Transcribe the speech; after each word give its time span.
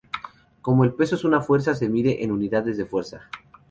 Como 0.63 0.83
el 0.83 0.95
peso 0.95 1.13
es 1.13 1.23
una 1.25 1.41
fuerza, 1.41 1.75
se 1.75 1.87
mide 1.87 2.23
en 2.23 2.31
unidades 2.31 2.75
de 2.75 2.87
fuerza. 2.87 3.29